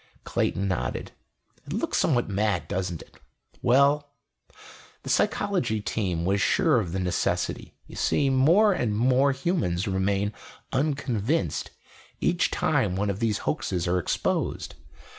[0.23, 1.11] Clayton nodded.
[1.67, 3.17] "It looks somewhat mad, doesn't it?
[3.61, 4.09] Well...
[5.03, 7.75] the Psychology Team was sure of the necessity.
[7.85, 10.33] You see, more and more humans remain
[10.73, 11.69] unconvinced
[12.19, 14.73] each time one of these hoaxes are exposed.